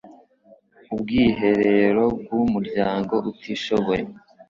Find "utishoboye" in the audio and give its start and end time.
3.31-4.03